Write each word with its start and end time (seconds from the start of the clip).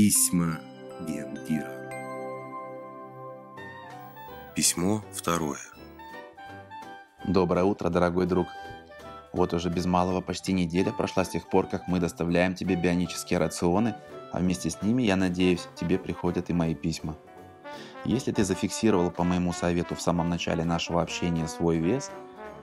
Письма 0.00 0.60
Гендира. 1.08 1.90
Письмо 4.54 5.02
второе. 5.12 5.58
Доброе 7.26 7.64
утро, 7.64 7.88
дорогой 7.88 8.26
друг. 8.26 8.46
Вот 9.32 9.54
уже 9.54 9.70
без 9.70 9.86
малого 9.86 10.20
почти 10.20 10.52
неделя 10.52 10.92
прошла 10.92 11.24
с 11.24 11.30
тех 11.30 11.48
пор, 11.48 11.66
как 11.66 11.88
мы 11.88 11.98
доставляем 11.98 12.54
тебе 12.54 12.76
бионические 12.76 13.40
рационы, 13.40 13.96
а 14.32 14.38
вместе 14.38 14.70
с 14.70 14.82
ними, 14.82 15.02
я 15.02 15.16
надеюсь, 15.16 15.66
тебе 15.74 15.98
приходят 15.98 16.48
и 16.48 16.52
мои 16.52 16.76
письма. 16.76 17.16
Если 18.04 18.30
ты 18.30 18.44
зафиксировал 18.44 19.10
по 19.10 19.24
моему 19.24 19.52
совету 19.52 19.96
в 19.96 20.00
самом 20.00 20.28
начале 20.28 20.62
нашего 20.62 21.02
общения 21.02 21.48
свой 21.48 21.78
вес, 21.78 22.12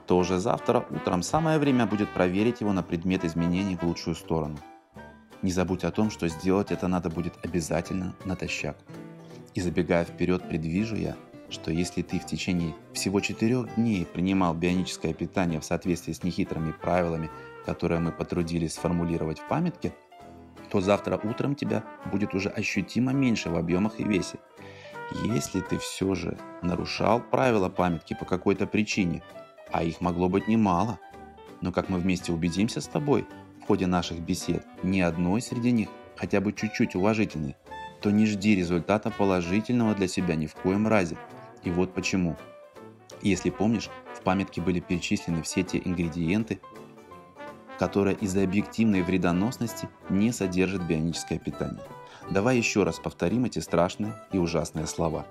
то 0.06 0.16
уже 0.16 0.38
завтра 0.38 0.86
утром 0.88 1.22
самое 1.22 1.58
время 1.58 1.84
будет 1.84 2.14
проверить 2.14 2.62
его 2.62 2.72
на 2.72 2.82
предмет 2.82 3.26
изменений 3.26 3.76
в 3.76 3.82
лучшую 3.82 4.16
сторону– 4.16 4.56
не 5.42 5.50
забудь 5.50 5.84
о 5.84 5.90
том, 5.90 6.10
что 6.10 6.28
сделать 6.28 6.70
это 6.70 6.88
надо 6.88 7.10
будет 7.10 7.34
обязательно 7.44 8.14
натощак. 8.24 8.76
И 9.54 9.60
забегая 9.60 10.04
вперед, 10.04 10.48
предвижу 10.48 10.96
я, 10.96 11.16
что 11.48 11.70
если 11.70 12.02
ты 12.02 12.18
в 12.18 12.26
течение 12.26 12.74
всего 12.92 13.20
четырех 13.20 13.74
дней 13.76 14.04
принимал 14.04 14.54
бионическое 14.54 15.14
питание 15.14 15.60
в 15.60 15.64
соответствии 15.64 16.12
с 16.12 16.22
нехитрыми 16.22 16.72
правилами, 16.72 17.30
которые 17.64 18.00
мы 18.00 18.12
потрудились 18.12 18.74
сформулировать 18.74 19.38
в 19.38 19.48
памятке, 19.48 19.94
то 20.70 20.80
завтра 20.80 21.20
утром 21.22 21.54
тебя 21.54 21.84
будет 22.10 22.34
уже 22.34 22.48
ощутимо 22.48 23.12
меньше 23.12 23.50
в 23.50 23.56
объемах 23.56 24.00
и 24.00 24.04
весе. 24.04 24.38
Если 25.24 25.60
ты 25.60 25.78
все 25.78 26.14
же 26.14 26.36
нарушал 26.62 27.20
правила 27.20 27.68
памятки 27.68 28.16
по 28.18 28.24
какой-то 28.24 28.66
причине, 28.66 29.22
а 29.70 29.84
их 29.84 30.00
могло 30.00 30.28
быть 30.28 30.48
немало, 30.48 30.98
но 31.60 31.72
как 31.72 31.88
мы 31.88 31.98
вместе 31.98 32.32
убедимся 32.32 32.80
с 32.80 32.88
тобой, 32.88 33.26
ходе 33.66 33.86
наших 33.86 34.20
бесед 34.20 34.64
ни 34.82 35.00
одной 35.00 35.42
среди 35.42 35.72
них 35.72 35.88
хотя 36.16 36.40
бы 36.40 36.52
чуть-чуть 36.52 36.94
уважительной, 36.94 37.56
то 38.00 38.10
не 38.10 38.26
жди 38.26 38.54
результата 38.54 39.10
положительного 39.10 39.94
для 39.94 40.08
себя 40.08 40.34
ни 40.34 40.46
в 40.46 40.54
коем 40.54 40.86
разе. 40.86 41.16
И 41.64 41.70
вот 41.70 41.92
почему. 41.92 42.36
Если 43.22 43.50
помнишь, 43.50 43.90
в 44.14 44.22
памятке 44.22 44.60
были 44.60 44.80
перечислены 44.80 45.42
все 45.42 45.62
те 45.62 45.78
ингредиенты, 45.78 46.60
которые 47.78 48.16
из-за 48.16 48.42
объективной 48.42 49.02
вредоносности 49.02 49.88
не 50.08 50.32
содержат 50.32 50.82
бионическое 50.82 51.38
питание. 51.38 51.82
Давай 52.30 52.56
еще 52.56 52.82
раз 52.82 52.98
повторим 52.98 53.44
эти 53.44 53.58
страшные 53.58 54.14
и 54.32 54.38
ужасные 54.38 54.86
слова. 54.86 55.26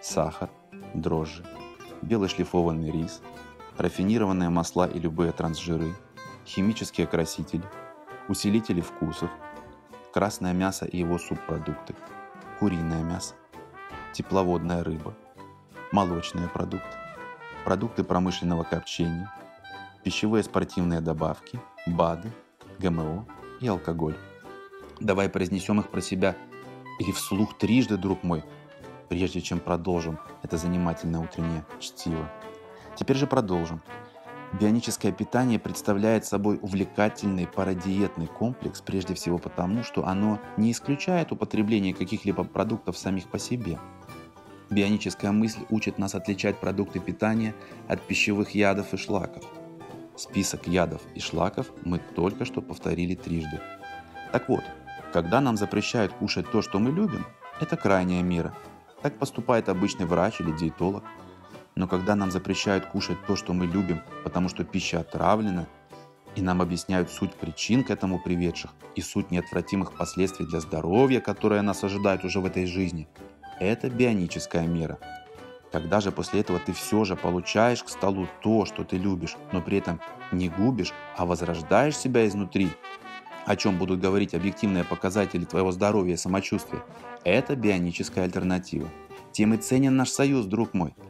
Сахар, 0.00 0.50
дрожжи, 0.94 1.44
белый 2.02 2.28
шлифованный 2.28 2.90
рис, 2.90 3.20
рафинированные 3.76 4.48
масла 4.48 4.86
и 4.86 4.98
любые 4.98 5.32
трансжиры, 5.32 5.94
химические 6.46 7.06
красители, 7.06 7.62
усилители 8.30 8.80
вкусов, 8.80 9.28
красное 10.14 10.52
мясо 10.52 10.86
и 10.86 10.98
его 10.98 11.18
субпродукты, 11.18 11.96
куриное 12.60 13.02
мясо, 13.02 13.34
тепловодная 14.12 14.84
рыба, 14.84 15.14
молочные 15.90 16.48
продукты, 16.48 16.96
продукты 17.64 18.04
промышленного 18.04 18.62
копчения, 18.62 19.34
пищевые 20.04 20.44
спортивные 20.44 21.00
добавки, 21.00 21.60
БАДы, 21.88 22.30
ГМО 22.78 23.26
и 23.60 23.66
алкоголь. 23.66 24.16
Давай 25.00 25.28
произнесем 25.28 25.80
их 25.80 25.90
про 25.90 26.00
себя 26.00 26.36
или 27.00 27.10
вслух 27.10 27.58
трижды, 27.58 27.96
друг 27.96 28.22
мой, 28.22 28.44
прежде 29.08 29.40
чем 29.40 29.58
продолжим 29.58 30.20
это 30.44 30.56
занимательное 30.56 31.20
утреннее 31.20 31.64
чтиво. 31.80 32.30
Теперь 32.94 33.16
же 33.16 33.26
продолжим. 33.26 33.82
Бионическое 34.52 35.12
питание 35.12 35.60
представляет 35.60 36.24
собой 36.24 36.58
увлекательный 36.60 37.46
парадиетный 37.46 38.26
комплекс 38.26 38.80
прежде 38.80 39.14
всего 39.14 39.38
потому, 39.38 39.84
что 39.84 40.06
оно 40.06 40.40
не 40.56 40.72
исключает 40.72 41.30
употребление 41.30 41.94
каких-либо 41.94 42.42
продуктов 42.42 42.98
самих 42.98 43.28
по 43.28 43.38
себе. 43.38 43.78
Бионическая 44.68 45.30
мысль 45.30 45.60
учит 45.70 45.98
нас 45.98 46.16
отличать 46.16 46.58
продукты 46.58 46.98
питания 46.98 47.54
от 47.86 48.02
пищевых 48.02 48.50
ядов 48.56 48.92
и 48.92 48.96
шлаков. 48.96 49.44
Список 50.16 50.66
ядов 50.66 51.00
и 51.14 51.20
шлаков 51.20 51.70
мы 51.84 51.98
только 51.98 52.44
что 52.44 52.60
повторили 52.60 53.14
трижды. 53.14 53.60
Так 54.32 54.48
вот, 54.48 54.64
когда 55.12 55.40
нам 55.40 55.56
запрещают 55.56 56.12
кушать 56.12 56.50
то, 56.50 56.60
что 56.60 56.80
мы 56.80 56.90
любим, 56.90 57.24
это 57.60 57.76
крайняя 57.76 58.22
мера. 58.22 58.52
Так 59.00 59.16
поступает 59.16 59.68
обычный 59.68 60.06
врач 60.06 60.40
или 60.40 60.50
диетолог– 60.50 61.04
но 61.74 61.86
когда 61.86 62.14
нам 62.14 62.30
запрещают 62.30 62.86
кушать 62.86 63.18
то, 63.26 63.36
что 63.36 63.52
мы 63.52 63.66
любим, 63.66 64.00
потому 64.24 64.48
что 64.48 64.64
пища 64.64 65.00
отравлена, 65.00 65.66
и 66.36 66.42
нам 66.42 66.62
объясняют 66.62 67.10
суть 67.10 67.34
причин 67.34 67.84
к 67.84 67.90
этому 67.90 68.20
приведших 68.20 68.70
и 68.94 69.00
суть 69.00 69.30
неотвратимых 69.30 69.92
последствий 69.92 70.46
для 70.46 70.60
здоровья, 70.60 71.20
которые 71.20 71.62
нас 71.62 71.82
ожидают 71.82 72.24
уже 72.24 72.40
в 72.40 72.46
этой 72.46 72.66
жизни, 72.66 73.08
это 73.58 73.90
бионическая 73.90 74.66
мера. 74.66 74.98
Когда 75.72 76.00
же 76.00 76.10
после 76.10 76.40
этого 76.40 76.58
ты 76.58 76.72
все 76.72 77.04
же 77.04 77.16
получаешь 77.16 77.82
к 77.82 77.88
столу 77.88 78.28
то, 78.42 78.64
что 78.64 78.84
ты 78.84 78.96
любишь, 78.96 79.36
но 79.52 79.60
при 79.60 79.78
этом 79.78 80.00
не 80.32 80.48
губишь, 80.48 80.92
а 81.16 81.26
возрождаешь 81.26 81.96
себя 81.96 82.26
изнутри, 82.26 82.68
о 83.46 83.56
чем 83.56 83.78
будут 83.78 84.00
говорить 84.00 84.34
объективные 84.34 84.84
показатели 84.84 85.44
твоего 85.44 85.72
здоровья 85.72 86.14
и 86.14 86.18
самочувствия, 86.18 86.82
это 87.24 87.56
бионическая 87.56 88.24
альтернатива. 88.24 88.88
Тем 89.32 89.54
и 89.54 89.58
ценен 89.58 89.96
наш 89.96 90.10
союз, 90.10 90.46
друг 90.46 90.74
мой– 90.74 90.94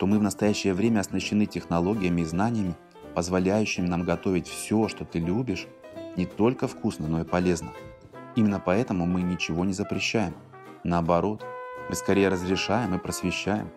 что 0.00 0.06
мы 0.06 0.18
в 0.18 0.22
настоящее 0.22 0.72
время 0.72 1.00
оснащены 1.00 1.44
технологиями 1.44 2.22
и 2.22 2.24
знаниями, 2.24 2.74
позволяющими 3.14 3.86
нам 3.86 4.02
готовить 4.04 4.48
все, 4.48 4.88
что 4.88 5.04
ты 5.04 5.18
любишь, 5.18 5.66
не 6.16 6.24
только 6.24 6.66
вкусно, 6.68 7.06
но 7.06 7.20
и 7.20 7.24
полезно. 7.24 7.72
Именно 8.34 8.62
поэтому 8.64 9.04
мы 9.04 9.20
ничего 9.20 9.62
не 9.66 9.74
запрещаем. 9.74 10.32
Наоборот, 10.84 11.44
мы 11.90 11.94
скорее 11.94 12.28
разрешаем 12.28 12.94
и 12.94 12.98
просвещаем. 12.98 13.68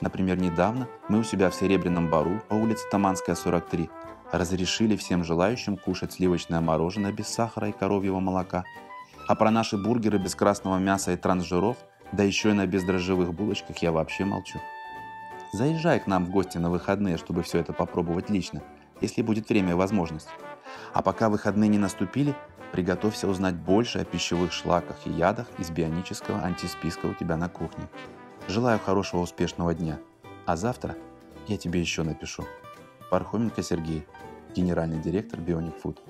Например, 0.00 0.38
недавно 0.38 0.86
мы 1.08 1.18
у 1.18 1.24
себя 1.24 1.50
в 1.50 1.56
Серебряном 1.56 2.08
Бару 2.08 2.40
по 2.48 2.54
улице 2.54 2.84
Таманская, 2.88 3.34
43 3.34 3.90
разрешили 4.30 4.94
всем 4.94 5.24
желающим 5.24 5.76
кушать 5.76 6.12
сливочное 6.12 6.60
мороженое 6.60 7.10
без 7.10 7.26
сахара 7.26 7.68
и 7.68 7.72
коровьего 7.72 8.20
молока. 8.20 8.62
А 9.26 9.34
про 9.34 9.50
наши 9.50 9.76
бургеры 9.76 10.18
без 10.18 10.36
красного 10.36 10.78
мяса 10.78 11.10
и 11.14 11.16
трансжиров, 11.16 11.78
да 12.12 12.22
еще 12.22 12.50
и 12.50 12.52
на 12.52 12.64
бездрожжевых 12.64 13.34
булочках 13.34 13.78
я 13.78 13.90
вообще 13.90 14.24
молчу. 14.24 14.60
Заезжай 15.54 16.00
к 16.00 16.08
нам 16.08 16.24
в 16.24 16.30
гости 16.30 16.58
на 16.58 16.68
выходные, 16.68 17.16
чтобы 17.16 17.44
все 17.44 17.60
это 17.60 17.72
попробовать 17.72 18.28
лично, 18.28 18.60
если 19.00 19.22
будет 19.22 19.48
время 19.48 19.70
и 19.70 19.74
возможность. 19.74 20.26
А 20.92 21.00
пока 21.00 21.28
выходные 21.28 21.68
не 21.68 21.78
наступили, 21.78 22.34
приготовься 22.72 23.28
узнать 23.28 23.54
больше 23.54 24.00
о 24.00 24.04
пищевых 24.04 24.52
шлаках 24.52 24.96
и 25.04 25.10
ядах 25.10 25.46
из 25.58 25.70
бионического 25.70 26.42
антисписка 26.42 27.06
у 27.06 27.14
тебя 27.14 27.36
на 27.36 27.48
кухне. 27.48 27.84
Желаю 28.48 28.80
хорошего 28.80 29.20
успешного 29.20 29.74
дня. 29.74 30.00
А 30.44 30.56
завтра 30.56 30.96
я 31.46 31.56
тебе 31.56 31.80
еще 31.80 32.02
напишу. 32.02 32.44
Пархоменко 33.08 33.62
Сергей, 33.62 34.04
генеральный 34.56 34.98
директор 34.98 35.38
Bionic 35.38 35.80
Food. 35.80 36.00